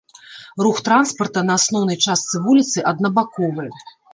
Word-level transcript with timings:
Рух 0.67 0.77
транспарта 0.87 1.43
на 1.51 1.59
асноўнай 1.61 2.01
частцы 2.09 2.35
вуліцы 2.49 2.87
аднабаковы. 2.93 3.71